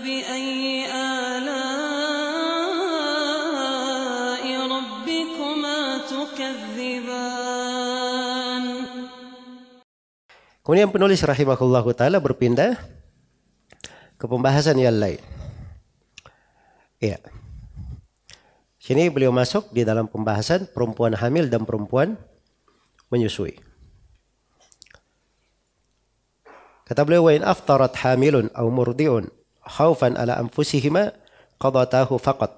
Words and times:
فبأي 0.00 0.88
آلاء 0.88 1.44
ربكما 4.48 5.78
تكذبان 6.08 7.36
Kemudian 10.66 10.90
penulis 10.90 11.22
rahimahullah 11.22 11.86
taala 11.94 12.18
berpindah 12.18 12.74
ke 14.18 14.26
pembahasan 14.26 14.74
yang 14.82 14.98
lain. 14.98 15.22
Iya. 16.98 17.22
Sini 18.82 19.06
beliau 19.06 19.30
masuk 19.30 19.70
di 19.70 19.86
dalam 19.86 20.10
pembahasan 20.10 20.66
perempuan 20.74 21.14
hamil 21.14 21.46
dan 21.46 21.62
perempuan 21.62 22.18
menyusui. 23.14 23.62
Kata 26.82 27.06
beliau 27.06 27.30
wa 27.30 27.32
in 27.34 27.46
aftarat 27.46 27.94
hamilun 28.02 28.50
aw 28.50 28.66
murdi'un 28.66 29.30
khaufan 29.65 30.17
ala 30.17 30.37
anfusihima 30.41 31.13
qadatahu 31.61 32.17
faqat. 32.17 32.51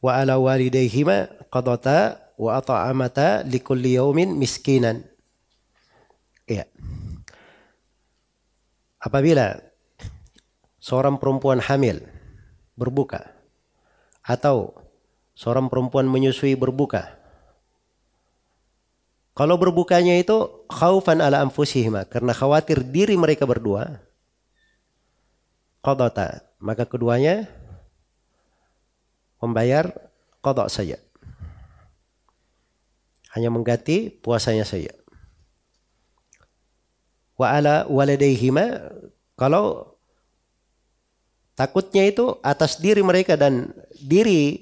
Wa 0.00 0.22
ala 0.22 0.40
walidayhima 0.40 1.28
qadata 1.52 2.22
wa 2.40 2.56
at'amata 2.56 3.44
likulli 3.44 4.00
yawmin 4.00 4.32
miskinan. 4.38 5.04
Iya. 6.48 6.64
Apabila 9.00 9.60
seorang 10.80 11.20
perempuan 11.20 11.60
hamil 11.60 12.00
berbuka 12.76 13.28
atau 14.24 14.72
seorang 15.36 15.68
perempuan 15.68 16.08
menyusui 16.08 16.56
berbuka. 16.56 17.16
Kalau 19.36 19.56
berbukanya 19.56 20.20
itu 20.20 20.66
khaufan 20.68 21.24
ala 21.24 21.40
anfusihima 21.40 22.04
karena 22.04 22.36
khawatir 22.36 22.84
diri 22.84 23.16
mereka 23.16 23.48
berdua. 23.48 24.09
Qadata, 25.80 26.44
maka 26.60 26.84
keduanya 26.84 27.48
membayar 29.40 29.88
qada 30.44 30.68
saja. 30.68 31.00
Hanya 33.32 33.48
mengganti 33.48 34.10
puasanya 34.10 34.68
saja 34.68 35.00
wa 37.40 37.48
ala 37.48 37.88
waladaihima 37.88 38.92
kalau 39.40 39.96
takutnya 41.56 42.04
itu 42.04 42.36
atas 42.44 42.76
diri 42.76 43.00
mereka 43.00 43.40
dan 43.40 43.72
diri 43.96 44.60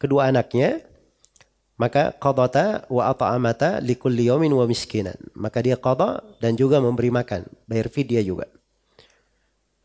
kedua 0.00 0.32
anaknya 0.32 0.80
maka 1.76 2.16
qadata 2.16 2.88
wa 2.88 3.12
at'amata 3.12 3.84
likulli 3.84 4.30
yawmin 4.30 4.54
wa 4.54 4.64
miskinan. 4.70 5.18
Maka 5.34 5.58
dia 5.60 5.74
qada 5.74 6.22
dan 6.38 6.54
juga 6.54 6.78
memberi 6.78 7.10
makan 7.10 7.42
bayar 7.66 7.90
fidyah 7.90 8.22
juga 8.22 8.46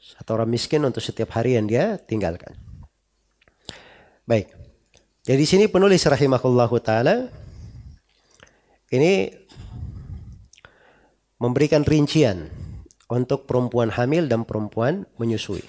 satu 0.08 0.39
orang 0.39 0.47
miskin 0.47 0.80
untuk 0.88 1.03
setiap 1.03 1.36
hari 1.36 1.59
yang 1.59 1.67
dia 1.67 2.00
tinggalkan 2.00 2.55
baik 4.23 4.47
jadi 5.27 5.44
sini 5.44 5.67
penulis 5.67 6.08
rahimahullahu 6.08 6.80
taala 6.80 7.27
ini 8.88 9.27
memberikan 11.38 11.83
rincian 11.83 12.47
untuk 13.08 13.47
perempuan 13.47 13.91
hamil 13.91 14.27
dan 14.27 14.44
perempuan 14.44 15.08
menyusui. 15.16 15.64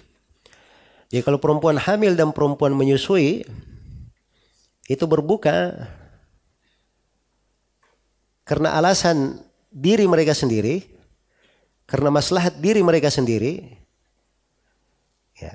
Jadi 1.09 1.23
kalau 1.25 1.41
perempuan 1.41 1.81
hamil 1.81 2.19
dan 2.19 2.35
perempuan 2.37 2.77
menyusui 2.77 3.47
itu 4.89 5.05
berbuka 5.09 5.89
karena 8.45 8.77
alasan 8.77 9.45
diri 9.69 10.09
mereka 10.09 10.33
sendiri, 10.33 10.85
karena 11.85 12.09
maslahat 12.09 12.57
diri 12.61 12.81
mereka 12.81 13.13
sendiri, 13.13 13.77
ya, 15.39 15.55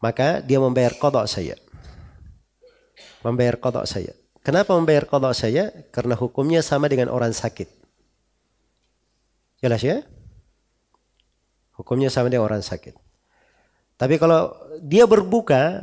maka 0.00 0.40
dia 0.44 0.60
membayar 0.60 0.92
kodok 0.96 1.28
saja. 1.28 1.56
Membayar 3.24 3.56
kodok 3.60 3.86
saja. 3.88 4.12
Kenapa 4.44 4.76
membayar 4.78 5.04
kodok 5.08 5.34
saja? 5.34 5.74
Karena 5.90 6.14
hukumnya 6.14 6.62
sama 6.62 6.86
dengan 6.86 7.10
orang 7.10 7.34
sakit. 7.34 7.66
Jelas 9.58 9.82
ya? 9.82 10.04
Hukumnya 11.74 12.08
sama 12.08 12.30
dengan 12.30 12.46
orang 12.46 12.62
sakit. 12.62 12.94
Tapi 13.96 14.20
kalau 14.20 14.52
dia 14.84 15.08
berbuka, 15.08 15.82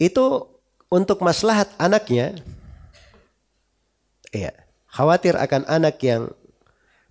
itu 0.00 0.48
untuk 0.88 1.20
maslahat 1.20 1.70
anaknya, 1.76 2.34
iya, 4.32 4.52
khawatir 4.90 5.36
akan 5.36 5.68
anak 5.68 6.00
yang 6.02 6.32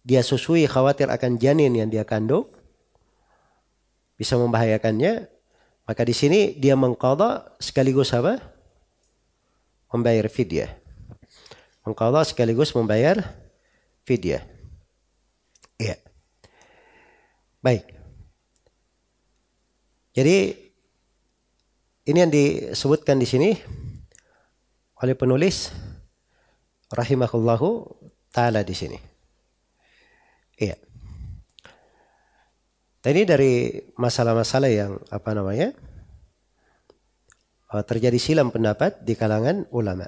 dia 0.03 0.19
susui, 0.25 0.67
khawatir 0.67 1.07
akan 1.07 1.39
janin 1.39 1.71
yang 1.77 1.87
dia 1.87 2.03
kandung, 2.03 2.49
bisa 4.15 4.37
membahayakannya, 4.37 5.27
maka 5.83 6.01
di 6.07 6.15
sini 6.15 6.55
dia 6.55 6.79
mengqadha 6.79 7.57
sekaligus 7.59 8.15
apa? 8.15 8.39
Membayar 9.91 10.25
fidyah. 10.31 10.71
Mengqadha 11.83 12.23
sekaligus 12.23 12.71
membayar 12.71 13.19
fidyah. 14.07 14.41
Iya. 15.75 15.99
Baik. 17.59 17.85
Jadi 20.13 20.37
ini 22.05 22.17
yang 22.19 22.31
disebutkan 22.31 23.17
di 23.17 23.27
sini 23.27 23.49
oleh 25.03 25.15
penulis 25.19 25.73
rahimahullahu 26.93 27.91
taala 28.31 28.63
di 28.63 28.75
sini. 28.77 28.99
Iya. 30.55 30.77
Dan 33.03 33.19
ini 33.19 33.25
dari 33.27 33.53
masalah-masalah 33.99 34.71
yang 34.71 34.95
apa 35.11 35.35
namanya? 35.35 35.75
terjadi 37.73 38.21
silam 38.21 38.53
pendapat 38.53 39.01
di 39.01 39.17
kalangan 39.17 39.65
ulama. 39.73 40.05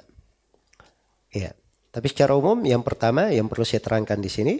Iya. 1.34 1.50
Tapi 1.90 2.06
secara 2.06 2.38
umum 2.38 2.62
yang 2.62 2.86
pertama 2.86 3.34
yang 3.34 3.50
perlu 3.50 3.66
saya 3.66 3.82
terangkan 3.82 4.22
di 4.22 4.30
sini 4.30 4.54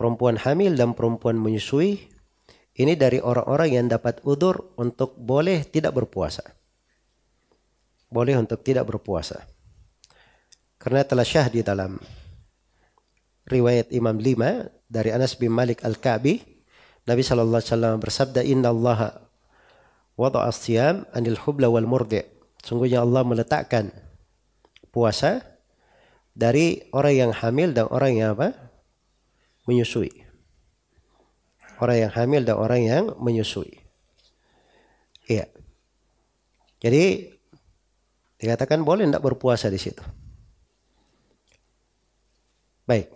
perempuan 0.00 0.40
hamil 0.40 0.72
dan 0.72 0.96
perempuan 0.96 1.36
menyusui 1.36 2.08
ini 2.80 2.92
dari 2.96 3.20
orang-orang 3.20 3.68
yang 3.68 3.86
dapat 3.90 4.24
udur 4.24 4.72
untuk 4.80 5.12
boleh 5.20 5.68
tidak 5.68 5.92
berpuasa. 5.92 6.40
Boleh 8.08 8.40
untuk 8.40 8.64
tidak 8.64 8.88
berpuasa. 8.88 9.44
Karena 10.80 11.04
telah 11.04 11.26
syah 11.26 11.52
di 11.52 11.60
dalam 11.60 12.00
riwayat 13.44 13.92
Imam 13.92 14.16
Lima 14.16 14.64
dari 14.88 15.12
Anas 15.12 15.36
bin 15.36 15.52
Malik 15.52 15.84
Al-Ka'bi 15.84 16.55
Nabi 17.06 17.22
sallallahu 17.22 17.62
alaihi 17.62 17.70
wasallam 17.70 17.94
bersabda 18.02 18.40
inna 18.42 18.74
Allah 18.74 19.22
wada'a 20.18 20.50
siyam 20.50 21.06
anil 21.14 21.38
hubla 21.46 21.70
wal 21.70 21.86
murdi. 21.86 22.26
Sungguhnya 22.66 23.06
Allah 23.06 23.22
meletakkan 23.22 23.94
puasa 24.90 25.44
dari 26.34 26.82
orang 26.90 27.14
yang 27.14 27.32
hamil 27.32 27.70
dan 27.70 27.86
orang 27.88 28.12
yang 28.18 28.34
apa? 28.34 28.52
menyusui. 29.66 30.10
Orang 31.82 31.98
yang 32.06 32.12
hamil 32.14 32.42
dan 32.46 32.56
orang 32.58 32.82
yang 32.86 33.04
menyusui. 33.18 33.82
Iya. 35.26 35.50
Jadi 36.78 37.34
dikatakan 38.38 38.86
boleh 38.86 39.10
tidak 39.10 39.26
berpuasa 39.26 39.66
di 39.66 39.78
situ. 39.78 40.02
Baik. 42.86 43.10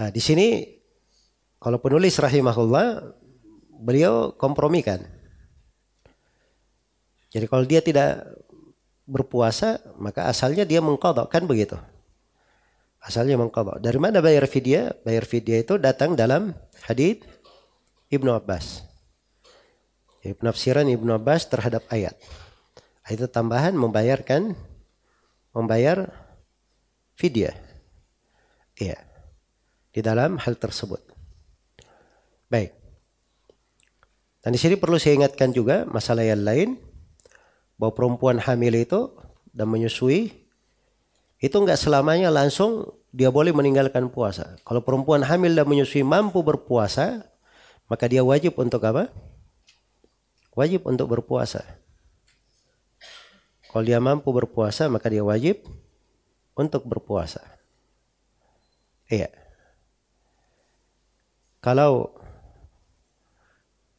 Nah, 0.00 0.08
di 0.08 0.20
sini 0.24 0.79
kalau 1.60 1.76
penulis 1.76 2.16
rahimahullah 2.16 3.12
beliau 3.84 4.32
kompromikan. 4.32 5.04
Jadi 7.30 7.46
kalau 7.46 7.68
dia 7.68 7.84
tidak 7.84 8.26
berpuasa 9.04 9.78
maka 10.00 10.26
asalnya 10.26 10.64
dia 10.64 10.80
mengkodokkan 10.80 11.44
begitu. 11.44 11.76
Asalnya 13.00 13.40
mengqadha. 13.40 13.80
Dari 13.80 13.96
mana 13.96 14.20
bayar 14.20 14.44
fidyah? 14.44 14.92
Bayar 15.04 15.24
fidyah 15.24 15.64
itu 15.64 15.80
datang 15.80 16.12
dalam 16.12 16.52
hadis 16.84 17.24
Ibnu 18.12 18.28
Abbas. 18.28 18.84
Jadi 20.20 20.36
penafsiran 20.36 20.84
Ibnu 20.84 21.16
Abbas 21.16 21.48
terhadap 21.48 21.88
ayat. 21.88 22.12
Itu 23.08 23.24
tambahan 23.26 23.72
membayarkan 23.72 24.52
membayar 25.56 26.12
fidyah. 27.16 27.56
Iya. 28.76 29.00
Di 29.90 30.04
dalam 30.04 30.36
hal 30.36 30.60
tersebut. 30.60 31.09
Baik. 32.50 32.74
Dan 34.42 34.50
di 34.56 34.60
sini 34.60 34.74
perlu 34.74 34.98
saya 34.98 35.16
ingatkan 35.16 35.54
juga 35.54 35.86
masalah 35.86 36.26
yang 36.26 36.42
lain 36.42 36.68
bahwa 37.78 37.94
perempuan 37.94 38.36
hamil 38.42 38.74
itu 38.74 39.14
dan 39.54 39.70
menyusui 39.70 40.34
itu 41.40 41.56
nggak 41.56 41.78
selamanya 41.78 42.28
langsung 42.28 42.90
dia 43.14 43.30
boleh 43.32 43.54
meninggalkan 43.54 44.10
puasa. 44.12 44.58
Kalau 44.66 44.82
perempuan 44.82 45.22
hamil 45.24 45.54
dan 45.54 45.64
menyusui 45.64 46.04
mampu 46.04 46.42
berpuasa, 46.42 47.24
maka 47.88 48.04
dia 48.10 48.20
wajib 48.26 48.58
untuk 48.58 48.82
apa? 48.84 49.08
Wajib 50.52 50.84
untuk 50.84 51.08
berpuasa. 51.08 51.62
Kalau 53.70 53.86
dia 53.86 54.02
mampu 54.02 54.28
berpuasa, 54.34 54.90
maka 54.90 55.06
dia 55.06 55.22
wajib 55.22 55.62
untuk 56.58 56.82
berpuasa. 56.84 57.40
Iya. 59.10 59.26
kalau 61.60 62.19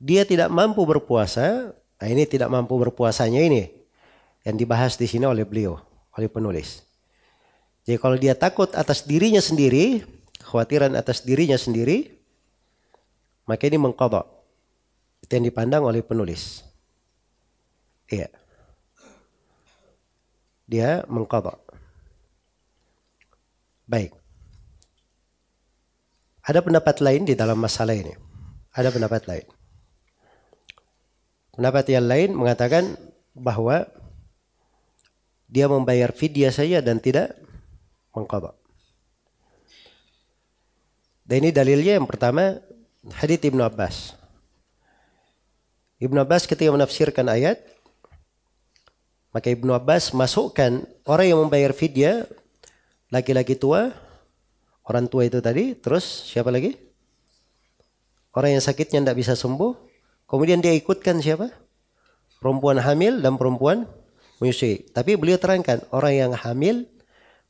dia 0.02 0.26
tidak 0.26 0.50
mampu 0.50 0.82
berpuasa, 0.82 1.78
nah 2.02 2.08
ini 2.10 2.26
tidak 2.26 2.50
mampu 2.50 2.74
berpuasanya 2.82 3.38
ini 3.38 3.70
yang 4.42 4.58
dibahas 4.58 4.98
di 4.98 5.06
sini 5.06 5.30
oleh 5.30 5.46
beliau, 5.46 5.78
oleh 6.18 6.26
penulis. 6.26 6.82
Jadi 7.86 8.02
kalau 8.02 8.18
dia 8.18 8.34
takut 8.34 8.74
atas 8.74 9.06
dirinya 9.06 9.38
sendiri, 9.38 10.02
khawatiran 10.42 10.98
atas 10.98 11.22
dirinya 11.22 11.54
sendiri, 11.54 12.18
maka 13.46 13.70
ini 13.70 13.78
mengkodok. 13.78 14.26
Itu 15.22 15.38
yang 15.38 15.46
dipandang 15.46 15.86
oleh 15.86 16.02
penulis. 16.02 16.66
Iya. 18.10 18.34
Dia 20.66 21.06
mengkodok. 21.06 21.62
Baik. 23.86 24.18
Ada 26.42 26.66
pendapat 26.66 26.98
lain 27.06 27.22
di 27.30 27.38
dalam 27.38 27.62
masalah 27.62 27.94
ini. 27.94 28.18
Ada 28.74 28.90
pendapat 28.90 29.30
lain. 29.30 29.61
Pendapat 31.62 31.94
yang 31.94 32.10
lain 32.10 32.34
mengatakan 32.34 32.98
bahwa 33.38 33.86
dia 35.46 35.70
membayar 35.70 36.10
fidyah 36.10 36.50
saja 36.50 36.82
dan 36.82 36.98
tidak 36.98 37.38
mengqadha. 38.18 38.58
Dan 41.22 41.46
ini 41.46 41.54
dalilnya 41.54 42.02
yang 42.02 42.10
pertama 42.10 42.58
hadits 43.14 43.46
Ibnu 43.46 43.62
Abbas. 43.62 44.18
Ibnu 46.02 46.18
Abbas 46.18 46.50
ketika 46.50 46.74
menafsirkan 46.74 47.30
ayat 47.30 47.62
maka 49.30 49.54
Ibnu 49.54 49.70
Abbas 49.78 50.18
masukkan 50.18 50.82
orang 51.06 51.30
yang 51.30 51.46
membayar 51.46 51.78
fidyah 51.78 52.26
laki-laki 53.14 53.54
tua, 53.54 53.94
orang 54.90 55.06
tua 55.06 55.30
itu 55.30 55.38
tadi, 55.46 55.78
terus 55.78 56.26
siapa 56.26 56.50
lagi? 56.50 56.74
Orang 58.34 58.50
yang 58.50 58.66
sakitnya 58.66 59.06
tidak 59.06 59.22
bisa 59.22 59.38
sembuh, 59.38 59.91
kemudian 60.32 60.64
dia 60.64 60.72
ikutkan 60.72 61.20
siapa? 61.20 61.52
Perempuan 62.40 62.80
hamil 62.80 63.20
dan 63.20 63.36
perempuan 63.36 63.86
menyusui. 64.40 64.90
Tapi 64.96 65.20
beliau 65.20 65.38
terangkan 65.38 65.84
orang 65.92 66.14
yang 66.16 66.32
hamil 66.34 66.88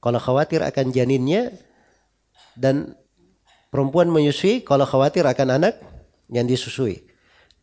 kalau 0.02 0.18
khawatir 0.18 0.66
akan 0.66 0.90
janinnya 0.90 1.54
dan 2.58 2.98
perempuan 3.72 4.10
menyusui 4.10 4.66
kalau 4.66 4.84
khawatir 4.84 5.24
akan 5.24 5.62
anak 5.62 5.80
yang 6.28 6.50
disusui. 6.50 7.06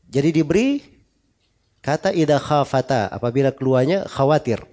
Jadi 0.09 0.41
diberi 0.41 0.81
kata 1.85 2.15
ida 2.17 2.41
khafata 2.41 3.13
apabila 3.13 3.53
keluarnya 3.53 4.09
khawatir 4.09 4.65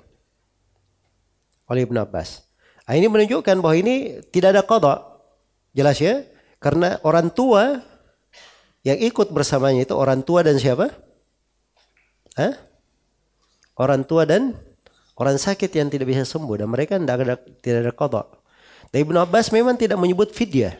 oleh 1.67 1.83
Ibn 1.83 2.05
Abbas. 2.05 2.45
Nah, 2.85 2.93
ini 2.93 3.09
menunjukkan 3.09 3.57
bahwa 3.59 3.75
ini 3.75 4.21
tidak 4.29 4.55
ada 4.55 4.63
kodok. 4.63 4.99
Jelas 5.73 5.97
ya? 5.97 6.21
Karena 6.61 7.01
orang 7.01 7.33
tua 7.33 7.81
yang 8.85 9.01
ikut 9.01 9.33
bersamanya 9.33 9.81
itu 9.81 9.97
orang 9.97 10.21
tua 10.21 10.45
dan 10.45 10.61
siapa? 10.61 10.93
Hah? 12.37 12.53
Orang 13.73 14.05
tua 14.05 14.29
dan 14.29 14.53
orang 15.17 15.41
sakit 15.41 15.73
yang 15.73 15.89
tidak 15.89 16.05
bisa 16.05 16.21
sembuh 16.21 16.61
dan 16.61 16.69
mereka 16.69 17.01
tidak 17.01 17.17
ada 17.17 17.35
tidak 17.65 17.79
ada 17.81 17.93
kodok. 17.97 18.27
Dan 18.93 19.09
Ibnu 19.09 19.17
Abbas 19.17 19.49
memang 19.49 19.73
tidak 19.73 19.97
menyebut 19.97 20.29
fidyah. 20.29 20.77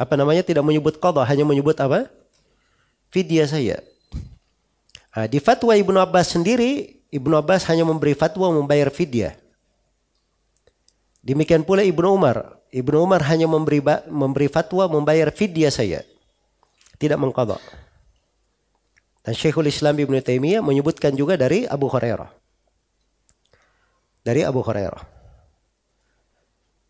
Apa 0.00 0.16
namanya? 0.16 0.40
Tidak 0.40 0.64
menyebut 0.64 0.96
kodok, 0.96 1.28
hanya 1.28 1.44
menyebut 1.44 1.76
apa? 1.76 2.08
Fidyah 3.12 3.44
saja. 3.44 3.76
Nah, 5.12 5.26
di 5.28 5.42
fatwa 5.42 5.76
Ibnu 5.76 5.98
Abbas 6.00 6.32
sendiri, 6.32 7.02
Ibnu 7.12 7.34
Abbas 7.36 7.68
hanya 7.68 7.84
memberi 7.84 8.16
fatwa 8.16 8.48
membayar 8.54 8.88
fidyah. 8.88 9.36
Demikian 11.20 11.66
pula 11.66 11.84
Ibnu 11.84 12.08
Umar. 12.08 12.56
Ibnu 12.72 12.96
Umar 13.04 13.20
hanya 13.28 13.44
memberi 13.44 13.84
memberi 14.08 14.48
fatwa 14.48 14.88
membayar 14.88 15.28
fidyah 15.28 15.72
saja. 15.74 16.00
Tidak 16.98 17.18
mengqadha. 17.18 17.58
Dan 19.22 19.34
Syekhul 19.36 19.70
Islam 19.70 19.94
Ibnu 19.98 20.18
Taimiyah 20.18 20.64
menyebutkan 20.64 21.14
juga 21.14 21.38
dari 21.38 21.68
Abu 21.68 21.86
Hurairah. 21.86 22.30
Dari 24.26 24.42
Abu 24.42 24.60
Hurairah. 24.60 25.04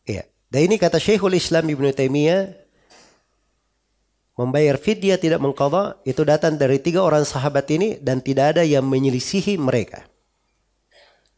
Iya. 0.08 0.24
Dan 0.48 0.60
ini 0.70 0.80
kata 0.80 0.96
Syekhul 0.96 1.36
Islam 1.36 1.68
Ibnu 1.68 1.92
Taimiyah 1.92 2.68
membayar 4.38 4.78
fidyah 4.78 5.18
tidak 5.18 5.42
mengqadha 5.42 5.98
itu 6.06 6.22
datang 6.22 6.54
dari 6.54 6.78
tiga 6.78 7.02
orang 7.02 7.26
sahabat 7.26 7.66
ini 7.74 7.98
dan 7.98 8.22
tidak 8.22 8.56
ada 8.56 8.62
yang 8.62 8.86
menyelisihi 8.86 9.58
mereka. 9.58 10.06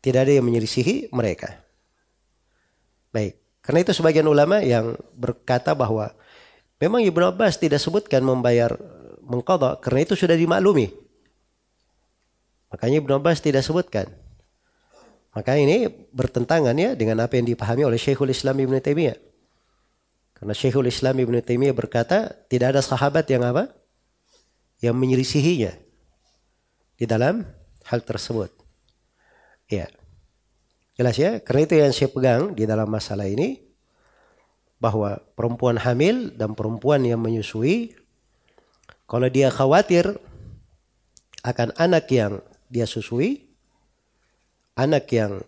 Tidak 0.04 0.20
ada 0.20 0.32
yang 0.36 0.44
menyelisihi 0.44 1.12
mereka. 1.16 1.64
Baik. 3.08 3.40
Karena 3.64 3.80
itu 3.84 3.92
sebagian 3.96 4.28
ulama 4.28 4.60
yang 4.60 4.96
berkata 5.16 5.72
bahwa 5.76 6.12
memang 6.80 7.04
Ibnu 7.04 7.24
Abbas 7.30 7.60
tidak 7.60 7.78
sebutkan 7.78 8.24
membayar 8.24 8.74
mengqadha 9.22 9.78
karena 9.78 10.00
itu 10.02 10.18
sudah 10.18 10.34
dimaklumi. 10.34 10.90
Makanya 12.72 13.04
Ibnu 13.04 13.12
Abbas 13.20 13.38
tidak 13.38 13.62
sebutkan. 13.62 14.10
Maka 15.30 15.54
ini 15.54 15.86
bertentangan 16.10 16.74
ya 16.74 16.98
dengan 16.98 17.22
apa 17.22 17.38
yang 17.38 17.46
dipahami 17.46 17.86
oleh 17.86 18.00
Syekhul 18.00 18.34
Islam 18.34 18.58
Ibnu 18.58 18.82
Taimiyah. 18.82 19.18
Karena 20.34 20.54
Syekhul 20.56 20.90
Islam 20.90 21.14
Ibnu 21.22 21.38
Taimiyah 21.38 21.76
berkata 21.76 22.34
tidak 22.50 22.74
ada 22.74 22.82
sahabat 22.82 23.30
yang 23.30 23.46
apa? 23.46 23.70
Yang 24.82 24.96
menyelisihinya 24.96 25.72
di 26.98 27.04
dalam 27.06 27.46
hal 27.86 28.00
tersebut. 28.02 28.50
Ya. 29.70 29.86
Jelas 30.98 31.14
ya? 31.14 31.38
Karena 31.38 31.60
itu 31.62 31.74
yang 31.78 31.92
saya 31.94 32.10
pegang 32.10 32.42
di 32.52 32.66
dalam 32.66 32.90
masalah 32.90 33.30
ini 33.30 33.69
bahwa 34.80 35.20
perempuan 35.36 35.76
hamil 35.76 36.32
dan 36.32 36.56
perempuan 36.56 37.04
yang 37.04 37.20
menyusui 37.20 37.94
kalau 39.04 39.28
dia 39.28 39.52
khawatir 39.52 40.16
akan 41.44 41.74
anak 41.76 42.08
yang 42.14 42.38
dia 42.70 42.86
susui, 42.86 43.50
anak 44.78 45.10
yang 45.10 45.42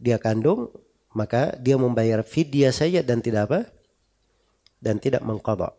dia 0.00 0.16
kandung, 0.16 0.72
maka 1.12 1.52
dia 1.60 1.76
membayar 1.76 2.24
fidyah 2.24 2.72
saja 2.72 3.04
dan 3.04 3.20
tidak 3.20 3.52
apa? 3.52 3.60
Dan 4.80 4.96
tidak 4.96 5.20
mengqadha. 5.20 5.76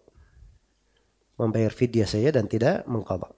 Membayar 1.41 1.73
fidyah 1.73 2.05
saja 2.05 2.29
dan 2.29 2.45
tidak 2.45 2.85
mengqadha. 2.85 3.33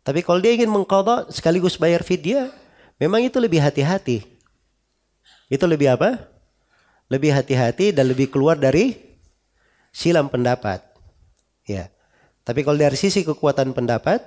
Tapi 0.00 0.24
kalau 0.24 0.40
dia 0.40 0.56
ingin 0.56 0.72
mengqadha 0.72 1.28
sekaligus 1.28 1.76
bayar 1.76 2.00
fidyah, 2.00 2.48
memang 2.96 3.20
itu 3.20 3.36
lebih 3.36 3.60
hati-hati. 3.60 4.24
Itu 5.52 5.68
lebih 5.68 5.92
apa? 5.92 6.35
Lebih 7.06 7.30
hati-hati 7.34 7.94
dan 7.94 8.10
lebih 8.10 8.30
keluar 8.30 8.58
dari 8.58 8.98
silam 9.94 10.26
pendapat. 10.28 10.82
Ya. 11.66 11.90
Tapi 12.46 12.62
kalau 12.62 12.78
dari 12.78 12.94
sisi 12.94 13.26
kekuatan 13.26 13.74
pendapat, 13.74 14.22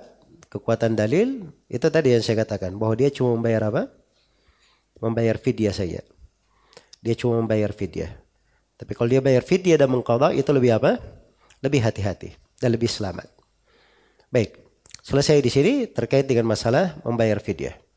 kekuatan 0.52 0.96
dalil, 0.96 1.48
itu 1.72 1.88
tadi 1.88 2.16
yang 2.16 2.24
saya 2.24 2.44
katakan 2.44 2.76
bahwa 2.76 2.96
dia 3.00 3.08
cuma 3.12 3.36
membayar 3.36 3.72
apa? 3.72 3.88
Membayar 5.00 5.40
fidyah 5.40 5.72
saja. 5.72 6.04
Dia 7.00 7.16
cuma 7.16 7.40
membayar 7.40 7.72
fidyah. 7.72 8.12
Tapi 8.76 8.92
kalau 8.96 9.08
dia 9.08 9.24
bayar 9.24 9.44
fidyah 9.44 9.80
dan 9.80 9.92
mengqadha 9.92 10.36
itu 10.36 10.52
lebih 10.52 10.76
apa? 10.76 11.00
Lebih 11.64 11.84
hati-hati 11.84 12.36
dan 12.60 12.76
lebih 12.76 12.88
selamat. 12.92 13.28
Baik. 14.32 14.56
Selesai 15.00 15.40
di 15.40 15.52
sini 15.52 15.74
terkait 15.88 16.28
dengan 16.28 16.48
masalah 16.48 17.00
membayar 17.08 17.40
fidyah. 17.40 17.89